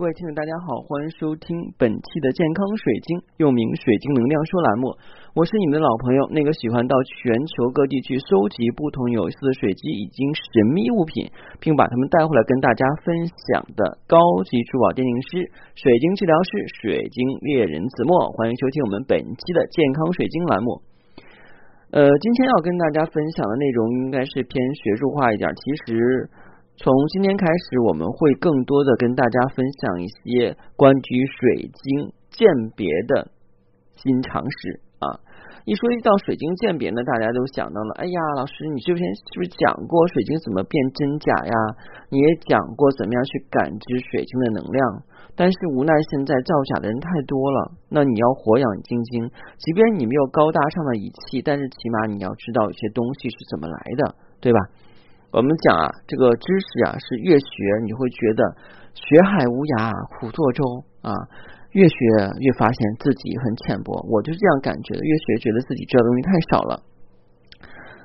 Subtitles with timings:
[0.00, 4.96] 各位听众大家好，欢迎收听本期的健康水晶，又名水晶能量说栏目。
[5.36, 10.24] 我是你们的老朋友，那个喜欢到全球各地去收集不同有意思的水晶以及
[10.56, 11.28] 神秘物品，
[11.60, 14.16] 并把它们带回来跟大家分享的高
[14.48, 15.44] 级珠宝鉴定师、
[15.76, 18.32] 水晶治疗师、水晶猎人子墨。
[18.40, 20.80] 欢迎收听我们本期的健康水晶栏目。
[21.92, 26.30] 呃，今天要跟大家分享的内容应该是偏学术化一点，其实。
[26.82, 33.28] 从今天开始，我们会更多的跟大家分享一些关于水晶鉴别的
[34.00, 35.20] 新常识啊。
[35.68, 41.54] 一说一到水晶鉴别呢，大家都想到了，哎呀，老师，你之前是不是讲过水晶怎么辨真假呀？
[42.08, 44.80] 你也讲过怎么样去感知水晶的能量。
[45.36, 49.28] 但是无奈现在造假的人太多了，那你要活养晶晶，
[49.60, 54.58] 即便你没有高大上的仪器，但是起码你要知道有些东西是怎么来的，对吧？
[55.30, 57.46] 我们讲啊，这个知识啊是越学
[57.86, 58.42] 你会觉得
[58.98, 60.62] 学海无涯苦作舟
[61.06, 61.14] 啊，
[61.70, 61.94] 越学
[62.42, 63.94] 越发现自己很浅薄。
[64.10, 66.82] 我就是这样感觉的，越学觉得自己知道东西太少了。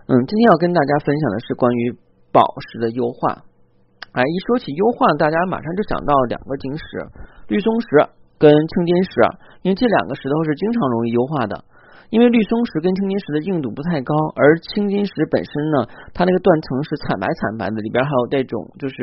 [0.06, 1.98] 嗯，今天要跟大家分享的是关于
[2.30, 3.42] 宝石的优化。
[4.14, 6.86] 哎，一说起优化，大家马上就想到两个晶石，
[7.50, 8.06] 绿松石
[8.38, 9.10] 跟青金石，
[9.66, 11.66] 因为这两个石头是经常容易优化的。
[12.10, 18.96] 因为绿松石跟青金石的硬度不太高，而青金石本身呢，它那个断层是惨白惨白的，里边还有那种就是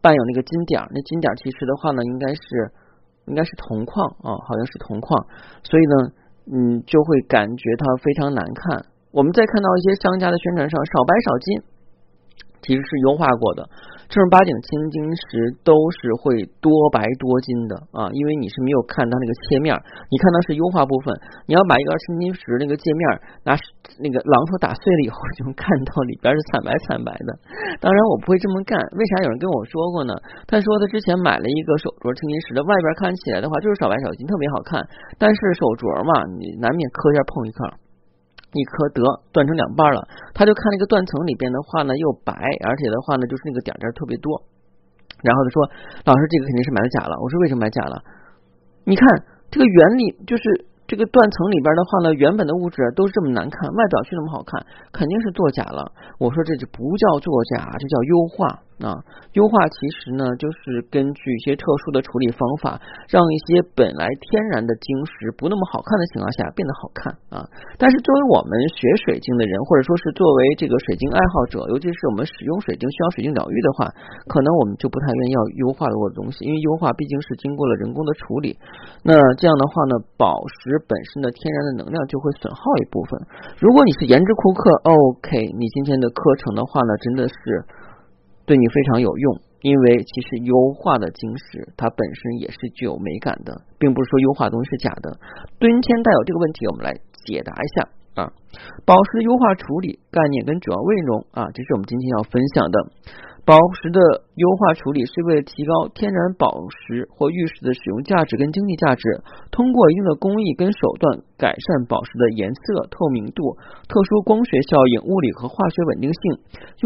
[0.00, 2.42] 伴有那个金点，那金点其实的话呢，应该是
[3.26, 5.26] 应该是铜矿啊，好像是铜矿，
[5.62, 5.94] 所以呢，
[6.52, 8.84] 嗯，就会感觉它非常难看。
[9.12, 11.62] 我们再看到一些商家的宣传上少白少金，
[12.62, 13.68] 其实是优化过的。
[14.08, 19.72] 正儿八经青金石都是会多白多金的啊，因为你是没有看它那个切面，
[20.12, 21.08] 你看它是优化部分。
[21.48, 23.02] 你要把一个青金石那个界面
[23.48, 23.56] 拿
[23.96, 27.30] 那个榔头打碎了以后，就能看到里边是惨白惨白的。
[27.80, 30.12] 当然我不会这么干，为啥有人跟我说过呢？
[30.44, 34.76] 他说他之前买了一个手镯青金石的，外边看起来的话就是少白少金，特别好看，
[35.16, 37.81] 但是手镯嘛，你难免磕一下碰一磕。
[38.52, 42.32] 一颗得断成两半了，他就看那个断层里边的话呢，又白，
[42.68, 44.40] 而且的话呢，就是那个点点特别多。
[45.22, 45.56] 然后他说
[46.04, 48.02] ：“老师，这个肯定是买的假了。”我说：“为什么买假了？
[48.84, 49.06] 你看
[49.50, 50.42] 这个原理就是。”
[50.92, 54.60] 这个断层里边的话呢，原本的物质都是这么难看，外表却那么好看，
[54.92, 55.88] 肯定是作假了。
[56.20, 59.00] 我说这就不叫作假，这叫优化啊！
[59.32, 62.76] 优化其实呢，就是根据一些特殊的处理方法，
[63.08, 67.40] 让一些本来天然的晶石不那么好看的情况下变得好看啊。
[67.80, 73.88] 但是作为我们学水晶的人，或者说是作为这个水晶爱好者，尤其是我们使用水晶需要水晶疗愈的话，
[74.28, 78.60] 可能我们就不太愿意要优化的东西，因为优化毕竟是经过了人工的处理。
[79.00, 80.81] 那这样的话呢，宝石。
[80.86, 83.20] 本身的天然的能量就会损耗一部分。
[83.58, 87.34] 如果你是颜值库克，OK，你今天的课程的话呢，真的是
[88.44, 89.40] 对你非常有用。
[89.62, 95.14] 因为其实优化的晶石它本身也是具有美感的，并不是说优化东西是假的。
[95.60, 98.32] 敦谦带有这个问题，我们来解答一下啊。
[98.84, 102.76] 宝石优化处理概念跟主要内容啊，这是我们今天要分享的。
[103.44, 103.98] 宝石的
[104.38, 109.02] 优化处理是为了提高天然宝石或玉石的使用价值跟经济价值，
[109.50, 113.42] 通过一定的工艺跟手段改善宝石的颜色、透明度、
[113.90, 116.22] 特殊光学效应、物理和化学稳定性，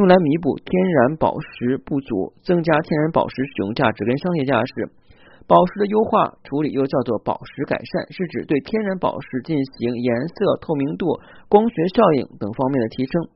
[0.00, 4.88] 用来弥补天然宝石不足，增加天然宝石使用价值跟商业价值。
[5.46, 13.28] 宝石的优化处理又叫做宝石改善，是指对天然宝石进行颜色、透明度、光学效应等方面的提升。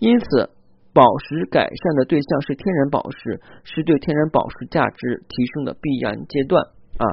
[0.00, 0.50] 因此。
[0.98, 6.58] 宝石改善的对象是天然宝石，是对天然宝石价值提升的必然阶段
[6.98, 7.06] 啊。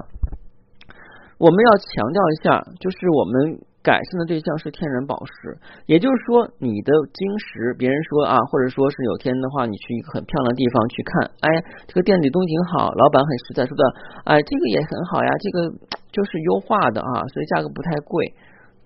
[1.38, 11.48] 我们要强调一下，就是我们改善的对象是天然宝石，也就是说，你的晶石，别人说啊，或者说是有天的话，你去一个很漂亮的地方去看，哎，
[11.86, 13.84] 这个店里东西挺好，老板很实在，说的，
[14.26, 15.70] 哎，这个也很好呀，这个
[16.10, 18.34] 就是优化的啊，所以价格不太贵。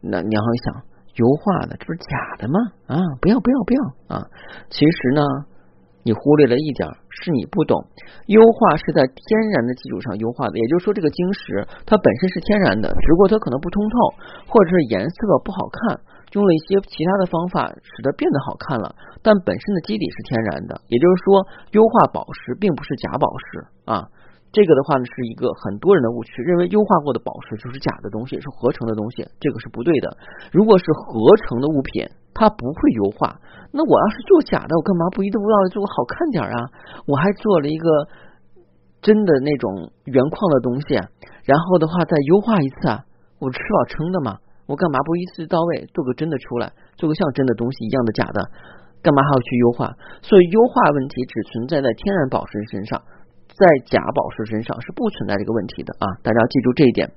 [0.04, 0.89] 那你要想。
[1.20, 2.56] 优化的，这不是假的吗？
[2.88, 3.80] 啊，不要不要不要
[4.16, 4.24] 啊！
[4.72, 5.22] 其实呢，
[6.08, 7.76] 你忽略了一点，是你不懂。
[8.32, 9.20] 优化是在天
[9.52, 13.96] 然的基础上优化的，也就是说，这个晶石它本身是天然的，只不过它可能不通透，
[14.48, 16.00] 或者是颜色不好看，
[16.32, 20.80] 用了一些其他的方法使得变得好看了，但本身的基底是天然的。
[20.88, 21.44] 也就是说，
[21.76, 24.08] 优化宝石并不是假宝石啊。
[24.52, 30.18] 这个的话呢，是一个很多人的误区，认为优化过的宝石就是假的东西，是合成的东西，这个是不对的。
[30.52, 33.38] 如果是合成的物品，它不会优化。
[33.72, 36.58] 那我要是做假的，我干嘛不一定不要做个好看点啊？
[37.06, 37.86] 我还做了一个
[39.06, 40.98] 真的那种原矿的东西，
[41.46, 43.06] 然后的话再优化一次啊，
[43.38, 48.42] 我吃饱撑的嘛，我干嘛不一次到位做个真的出来，做个像真的东西一样的假的，
[49.04, 49.94] 干嘛还要去优化？
[50.24, 53.00] 所以优化问题只存在在天然宝石身上。
[53.60, 57.12] 在假宝石身上是不存在这个问题的啊，大家记住这一点。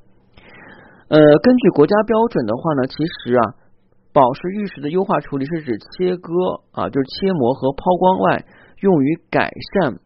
[1.09, 3.55] 呃，根据国家标准的话呢，其实啊，
[4.13, 6.33] 宝石玉石的优化处理是指切割
[6.73, 8.45] 啊，就是切磨和抛光外，
[8.81, 10.01] 用于改善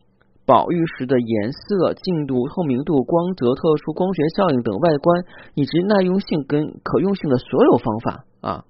[0.44, 5.25] 宝玉石的颜色、净度、透明度、光泽、特殊光学效应等外观
[5.55, 8.65] 以及耐用性跟可用性的所有方法啊。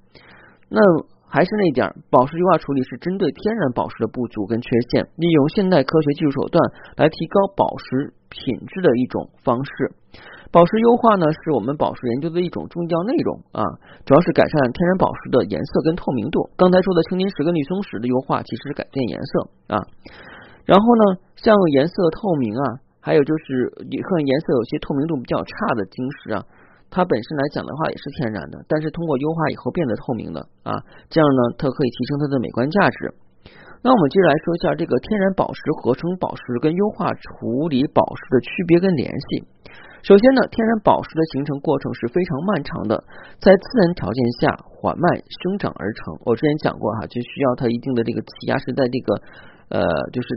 [0.68, 0.80] 那
[1.28, 6.62] 还是那点，宝石优化处理是针对天然宝石的不足跟缺陷，利用现代科学技术手段
[6.96, 9.92] 来提高宝石品质的一种方式。
[10.52, 13.60] 宝石优化呢，是我们宝石研究的一种重要内容啊，
[14.06, 16.48] 主要是改善天然宝石的颜色跟透明度。
[16.56, 19.76] 刚才说的青金石跟绿松石的优化，其实是改变颜色啊。
[20.64, 26.44] 然后呢，像颜色透明啊，还有就是和颜色有些透明度比较差的晶石啊，
[26.90, 30.72] 它本身来讲的话也是天然的，但是通过优化以后变得透明的啊，
[31.10, 33.14] 这样呢，它可以提升它的美观价值。
[33.84, 39.44] 那我们接着来说一下这个天然宝石合成宝石跟优化处理宝石的区别跟联系。
[40.02, 43.04] 首先呢，天然宝石的形成过程是非常漫长的，
[43.38, 45.04] 在自然条件下缓慢
[45.42, 46.18] 生长而成。
[46.24, 49.14] 我之前讲过哈，就需要它一定的这个气压是在这个
[49.68, 49.82] 呃，
[50.12, 50.28] 就是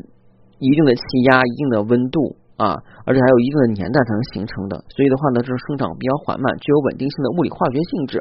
[0.60, 2.76] 一定的气压、一定的温度啊，
[3.08, 4.76] 而且还有一定的年代才能形成的。
[4.92, 8.20] 所以的话呢，就是生长比较缓慢，具有稳定性的物理化学性质。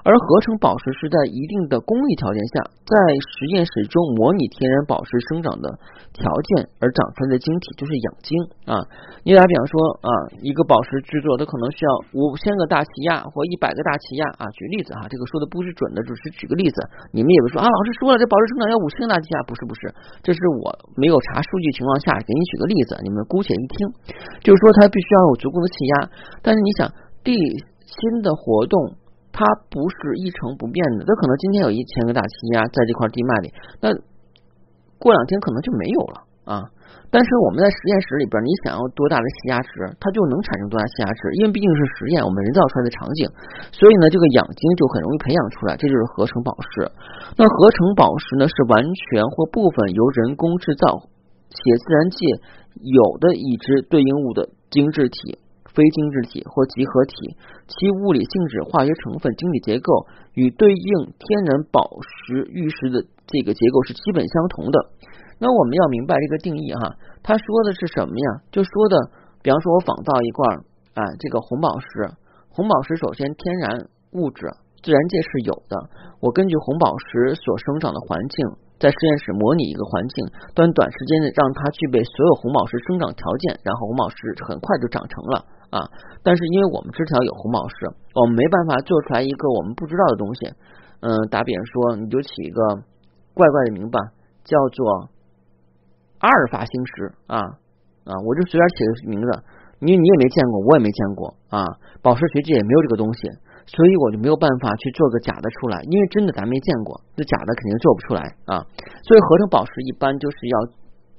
[0.00, 5.68] 而合成宝石是在一定的工艺条件下，在实验室中模拟天然宝石生长的
[6.16, 6.24] 条
[6.56, 8.32] 件而长出来的晶体，就是养晶
[8.64, 8.80] 啊。
[9.28, 10.08] 你打比方说啊，
[10.40, 14.48] 一个宝石制作，它可能需要五千个大气压或一百个大气压啊。
[14.56, 16.80] 举例子哈，这个说的不是准的，只是举个例子。
[17.12, 19.92] 你们也会说啊，老师说了，这宝石生长要五千个大气压，不是不是，
[20.24, 23.88] 这是我没有查数据情况下给你举个例子，你们姑且一听，
[24.42, 25.94] 就是说它必须要有足够的气压。
[26.42, 26.90] 但是你想，
[27.22, 27.34] 地
[27.86, 28.98] 心的活动。
[29.32, 33.88] 它不是一成不变的，它可能今天有一千个大气压在这块地脉里，那
[34.98, 36.16] 过两天可能就没有了
[36.50, 36.66] 啊。
[37.14, 39.70] 但是我们在实验室里边，你想要多大的气压值，
[40.02, 43.30] 它就能产生多大气压值，因为毕竟是实验，我们人造出来的场景，
[43.70, 46.90] 所以呢，这个养晶就很容易培养出来，这就是合成宝石。
[47.38, 51.06] 那合成宝石呢，是完全或部分由人工制造
[51.48, 52.18] 且自然界
[52.78, 55.38] 有的已知对应物的晶质体。
[55.72, 57.14] 非晶质体或集合体，
[57.68, 64.90] 其物理性质、化学成分、晶体结构与对应天然宝石玉石的这个结构是基本相同的。
[65.38, 68.42] 那我们要明白这个定义哈，他说的是什么呀？
[68.50, 68.96] 就说的，
[69.42, 70.58] 比方说我仿造一罐
[70.94, 72.10] 啊，这个红宝石，
[72.50, 74.50] 红宝石首先天然物质
[74.82, 75.88] 自然界是有的，
[76.18, 78.46] 我根据红宝石所生长的环境。
[78.80, 80.24] 在实验室模拟一个环境，
[80.56, 84.16] 短短时间内让它具备所有红宝石生长条件，然后红宝石
[84.48, 85.84] 很快就长成了啊！
[86.24, 90.48] 但是因为我们枝条有红宝石，我们没办法做出来一个我们不知道的东西。
[91.04, 92.60] 嗯，打比方说，你就起一个
[93.36, 94.00] 怪怪的名吧，
[94.44, 95.12] 叫做
[96.18, 97.36] 阿尔法星石啊
[98.08, 98.16] 啊！
[98.24, 99.28] 我就随便起个名字，
[99.78, 101.64] 你你也没见过，我也没见过啊！
[102.00, 103.28] 宝石学界也没有这个东西。
[103.70, 108.66] 所以我就没有办法去做个假的出来，因为真的咱没见过，这假的肯定做不出来啊。
[109.06, 110.58] 所以合成宝石一般就是要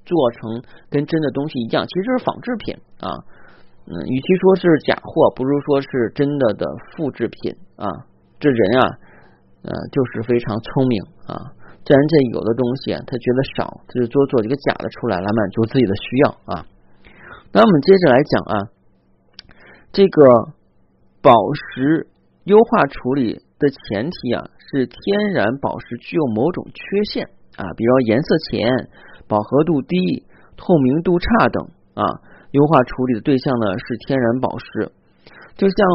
[0.04, 0.60] 做成
[0.90, 3.08] 跟真的东西一样，其实是仿制品啊。
[3.88, 7.88] 嗯，与其说是假货，不如说是真的的复制品啊。
[8.38, 9.00] 这人啊，
[9.64, 11.00] 呃，就是非常聪明
[11.32, 11.56] 啊。
[11.88, 16.66] 自然这有的东西他觉得少，他就多做一个假的出来，来满足自己的需要啊。
[17.54, 18.54] 那我们接着来讲啊，
[19.94, 20.52] 这个
[21.22, 22.11] 宝石。
[22.46, 26.82] 优化处理的前提啊，是天然宝石具有某种缺
[27.14, 28.66] 陷啊，比如颜色浅、
[29.28, 30.26] 饱和度低、
[30.58, 32.06] 透明度差等啊。
[32.52, 34.92] 优化处理的对象呢是天然宝石，
[35.56, 35.88] 就像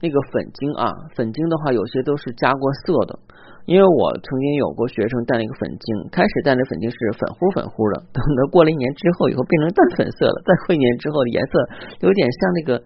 [0.00, 3.18] 那个粉晶啊，粉晶的话有些都是加过色的。
[3.66, 11.52] 因为我曾经有过学生戴那个粉晶，开始戴那粉晶是粉乎粉乎的， 等到过了一年之后，以后变成淡粉色了，再过一年之后颜色
[12.00, 12.84] 有点像那个。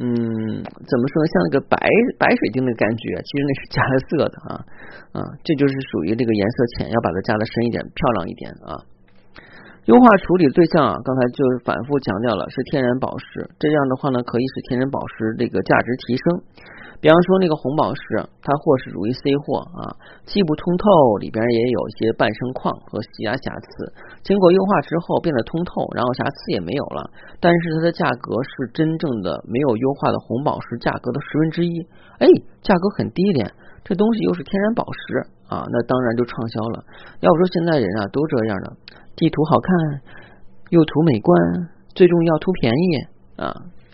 [0.00, 0.08] 嗯，
[0.64, 1.26] 怎么说呢？
[1.28, 1.76] 像那个白
[2.18, 4.50] 白水晶的感觉，其实那是加了色的啊
[5.12, 8.72] 啊，这就是属于这个颜色浅，要把它加的深一点，漂亮一点啊。
[9.90, 13.42] 优化处理对象啊，刚才就是反复强调了，是天然宝石。
[13.58, 16.22] 这样的话呢，可以使天然宝石这个价值提升。
[17.02, 19.90] 比方说那个红宝石，它或是属于 C 货啊，
[20.30, 20.86] 既不通透，
[21.18, 23.90] 里边也有一些半生矿和其他瑕疵。
[24.22, 27.10] 经过优化之后变得通透，然后瑕疵也没有了，
[27.42, 31.74] 但是它的价格是真正的没有优化的红宝石价格的十分之一。
[32.22, 32.30] 哎，
[32.62, 33.42] 价格很低廉，
[33.82, 36.84] 这东西又是天然宝石啊，那当然就畅销了。
[37.18, 38.70] 要不说现在人啊都这样的，
[39.18, 39.66] 地图好看，
[40.70, 41.34] 又图美观，
[41.90, 42.86] 最重要图便宜
[43.34, 43.50] 啊。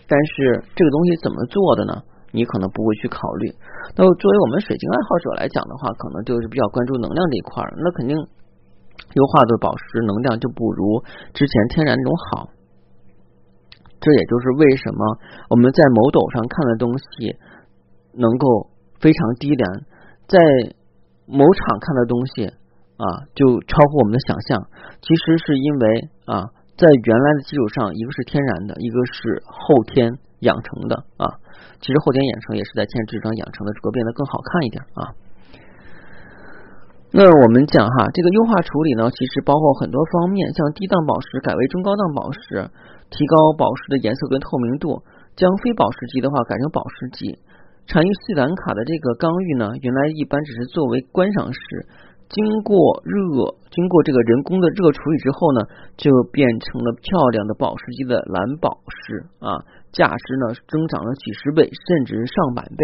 [0.07, 1.93] 但是这个东西怎么做的呢？
[2.31, 3.49] 你可能不会去考虑。
[3.95, 7.63] 那作为我们水晶爱好者来讲的话，可能就是比较关注能量这一块。
[7.81, 11.01] 那肯定优化的宝石能量就不如
[11.33, 12.49] 之前天然那种好。
[13.99, 15.17] 这也就是为什么
[15.49, 17.35] 我们在某斗上看的东西
[18.13, 19.67] 能够非常低廉，
[20.27, 20.37] 在
[21.27, 22.47] 某场看的东西
[22.97, 23.05] 啊
[23.35, 24.63] 就超乎我们的想象。
[25.03, 25.83] 其实是因为
[26.25, 31.37] 啊，在原来的基础上，一个是天然的，一个是后天养成的啊。
[31.79, 35.13] 其实后天养成也是在天质上养成的，只不过变得更好看一点啊。
[37.11, 42.69] 那我们讲哈，这个优化处理呢，其实包括很多方面，像低档宝石改为中高档宝石，
[43.09, 45.03] 提高宝石的颜色跟透明度，
[45.35, 47.39] 将非宝石级的话改成宝石级。
[47.87, 51.87] 产于斯里兰卡的这个刚玉呢，原来一般只是作为观赏石，
[52.29, 55.59] 经过热，经过这个人工的热处理之后呢，
[55.95, 59.63] 就变成了漂亮的宝石级的蓝宝石啊。
[59.95, 62.83] 价值呢增长了几十倍，甚至上百倍。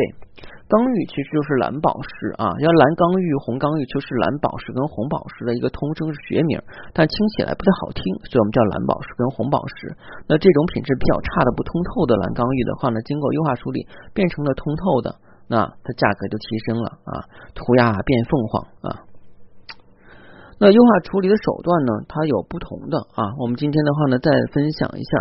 [0.66, 2.10] 刚玉其实就是蓝宝石
[2.42, 6.58] 啊，要蓝刚玉、红刚玉就是蓝宝石跟红宝石的一个通称学名，
[6.90, 9.94] 但听起来不太好听，所以我们叫蓝宝石跟红宝石。
[10.26, 13.86] 那这种品质比较差的不通透的蓝刚玉的话呢，经过优化处理
[14.16, 15.14] 变成了通透的，
[15.46, 17.14] 那它价格就提升了啊，
[17.54, 19.13] 涂鸦变凤凰啊。
[20.64, 21.92] 那优化处理的手段呢？
[22.08, 23.36] 它有不同的啊。
[23.36, 25.12] 我们今天的话呢，再分享一下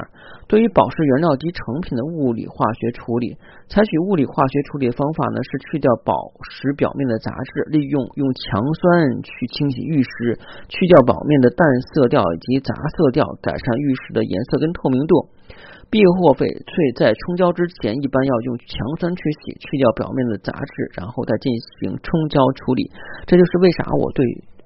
[0.47, 3.35] 对于宝石原料及成品的物理化学处理。
[3.67, 6.15] 采取物理化学处理的方法呢，是去掉宝
[6.47, 10.39] 石表面的杂质，利用用强酸去清洗玉石，
[10.71, 15.27] 去掉表面的淡色调以及杂色调，改善玉石的颜色跟透明度。
[15.91, 21.51] 碧或翡翠在冲胶之前，一般要用强酸去洗，去掉表面的杂质，然后再进
[21.83, 22.87] 行冲胶处理。
[23.27, 24.23] 这就是为啥我对。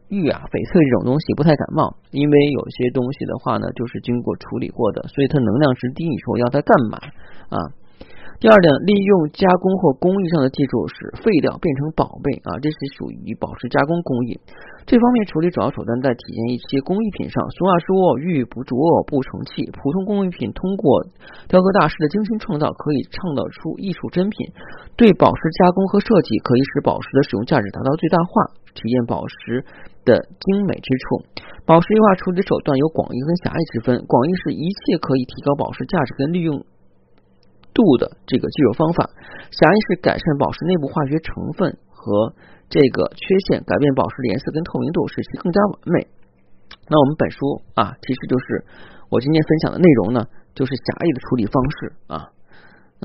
[0.08, 6.08] 玉啊，翡翠这种东西不太感冒，因为有些东西的话呢，就是经过处理过的，所以它能量值低。
[6.08, 6.98] 你说要它干嘛
[7.50, 7.58] 啊？
[8.36, 14.36] 第二点，利用加工或工艺上的技术，使废料变成宝贝啊，这是属于宝石加工工艺。
[14.84, 17.40] 这方面处理主要手段在体现一些工艺品上。
[17.56, 18.76] 俗话说，玉不琢
[19.08, 19.64] 不成器。
[19.72, 21.00] 普通工艺品通过
[21.48, 24.52] 雕刻大师的精心创造，可以创造出艺术珍品。
[25.00, 29.64] 对宝石加工和设计，可以使宝石的使用价值达到最大化，体现宝石。
[30.06, 31.26] 的精美之处，
[31.66, 33.98] 宝石优化处理手段有广义跟狭义之分。
[34.06, 36.62] 广义是一切可以提高宝石价值跟利用
[37.76, 39.04] 度的这个技术方法，
[39.52, 42.32] 狭义是改善宝石内部化学成分和
[42.72, 46.08] 这个缺陷，改变宝石的颜色跟透明度，使其更加完美。
[46.88, 48.64] 那我们本书啊，其实就是
[49.12, 50.24] 我今天分享的内容呢，
[50.56, 51.76] 就是狭义的处理方式
[52.08, 52.16] 啊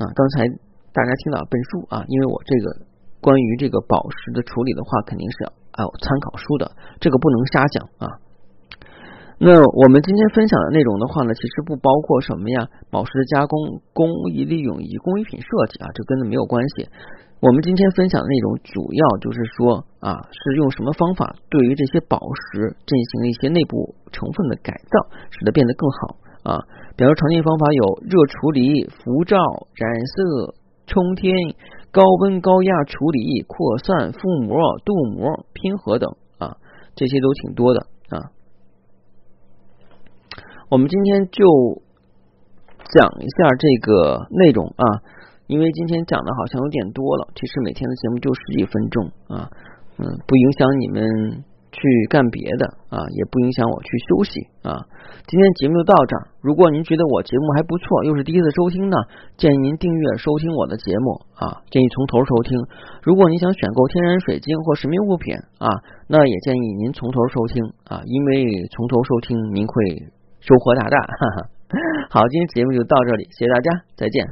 [0.00, 0.02] 啊。
[0.16, 0.48] 刚才
[0.96, 2.88] 大家听到本书啊，因为我这个
[3.20, 5.52] 关于这个宝石的处理的话，肯定是要。
[5.74, 8.04] 还有参考书的，这个不能瞎讲啊。
[9.42, 16.86] 那我们今天分享的内容的话呢，其实不包括什么呀，宝石的加工、工艺利用以及工艺品设计啊，这跟它没有关系。
[17.42, 26.62] 我们今天分享的内容主要就是说啊，是用什么方法对于这些宝石进行了一些内部成分的改造，使得变得更好啊。
[26.94, 29.36] 比如常见方法有热处理、辐照、
[29.74, 30.54] 染色、
[30.86, 31.34] 冲天。
[31.90, 34.56] 高温高压处理、扩散、覆膜、
[34.86, 36.08] 镀膜、拼合等
[36.38, 36.56] 啊，
[36.94, 37.84] 这些都挺多的。
[40.72, 41.44] 我们今天就
[42.96, 45.04] 讲一下这个内容啊，
[45.46, 49.50] 因为今天讲的好像有点多了，其实每天的节目就十几分钟啊，
[49.98, 51.44] 嗯，不影响你们。
[51.74, 54.76] 去干别的啊，也不影响我去休息啊。
[55.26, 56.28] 今天节目就到这儿。
[56.42, 58.96] 如果您觉得我节目还不错，又是第一次收听呢，
[59.38, 61.64] 建议您订阅收听我的节目啊。
[61.70, 62.60] 建议从头收听。
[63.02, 65.66] 如果你想选购天然水晶或神秘物品啊，
[66.08, 69.72] 那也建议您从头收听啊，因为从头收听您会
[70.42, 70.98] 收获大大。
[70.98, 71.48] 哈哈。
[72.10, 74.26] 好，今天节目就到这里，谢谢大家，再见。